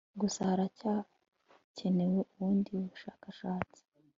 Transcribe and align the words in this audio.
gusa 0.21 0.39
haracyakenewe 0.49 2.19
ubundi 2.31 2.71
bushakashatsi 2.89 3.81